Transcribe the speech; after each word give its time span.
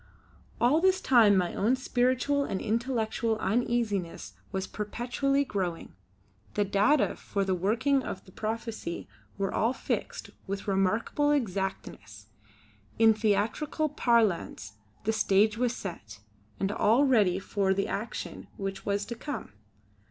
All 0.59 0.81
this 0.81 0.99
time 0.99 1.37
my 1.37 1.53
own 1.53 1.75
spiritual 1.75 2.43
and 2.43 2.59
intellectual 2.59 3.37
uneasiness 3.37 4.33
was 4.51 4.65
perpetually 4.65 5.45
growing. 5.45 5.93
The 6.55 6.65
data 6.65 7.15
for 7.15 7.45
the 7.45 7.53
working 7.53 8.01
of 8.01 8.25
the 8.25 8.31
prophecy 8.31 9.07
were 9.37 9.53
all 9.53 9.73
fixed 9.73 10.31
with 10.47 10.67
remarkable 10.67 11.29
exactness. 11.29 12.25
In 12.97 13.13
theatrical 13.13 13.89
parlance 13.89 14.73
'the 15.03 15.13
stage 15.13 15.55
was 15.59 15.75
set' 15.75 16.17
and 16.59 16.71
all 16.71 17.05
ready 17.05 17.37
for 17.37 17.71
the 17.71 17.87
action 17.87 18.47
which 18.57 18.83
was 18.87 19.05
to 19.05 19.13
come. 19.13 19.53